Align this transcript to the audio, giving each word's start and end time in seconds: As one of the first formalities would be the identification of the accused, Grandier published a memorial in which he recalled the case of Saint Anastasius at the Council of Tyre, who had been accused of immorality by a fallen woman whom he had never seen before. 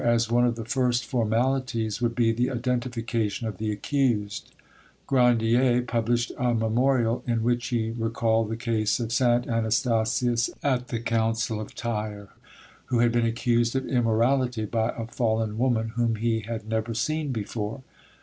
As 0.03 0.31
one 0.31 0.45
of 0.45 0.55
the 0.55 0.65
first 0.65 1.05
formalities 1.05 2.01
would 2.01 2.15
be 2.15 2.31
the 2.31 2.49
identification 2.49 3.45
of 3.47 3.59
the 3.59 3.71
accused, 3.71 4.49
Grandier 5.05 5.83
published 5.83 6.31
a 6.39 6.55
memorial 6.55 7.23
in 7.27 7.43
which 7.43 7.67
he 7.67 7.91
recalled 7.91 8.49
the 8.49 8.55
case 8.57 8.99
of 8.99 9.11
Saint 9.11 9.47
Anastasius 9.47 10.49
at 10.63 10.87
the 10.87 10.99
Council 10.99 11.61
of 11.61 11.75
Tyre, 11.75 12.29
who 12.85 12.97
had 12.97 13.11
been 13.11 13.27
accused 13.27 13.75
of 13.75 13.85
immorality 13.85 14.65
by 14.65 14.89
a 14.97 15.05
fallen 15.05 15.59
woman 15.59 15.89
whom 15.89 16.15
he 16.15 16.39
had 16.39 16.67
never 16.67 16.95
seen 16.95 17.31
before. 17.31 17.83